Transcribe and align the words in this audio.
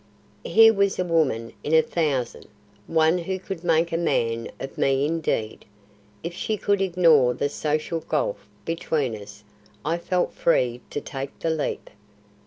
Here 0.43 0.73
was 0.73 0.97
a 0.97 1.03
woman 1.03 1.53
in 1.63 1.75
a 1.75 1.83
thousand; 1.83 2.47
one 2.87 3.19
who 3.19 3.37
could 3.37 3.63
make 3.63 3.91
a 3.91 3.97
man 3.97 4.49
of 4.59 4.75
me 4.75 5.05
indeed. 5.05 5.63
If 6.23 6.33
she 6.33 6.57
could 6.57 6.81
ignore 6.81 7.35
the 7.35 7.49
social 7.49 7.99
gulf 7.99 8.47
between 8.65 9.15
us, 9.15 9.43
I 9.85 9.99
felt 9.99 10.33
free 10.33 10.81
to 10.89 11.01
take 11.01 11.37
the 11.37 11.51
leap. 11.51 11.91